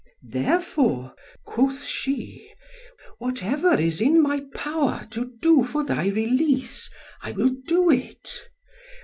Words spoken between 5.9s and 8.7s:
release, I will do it.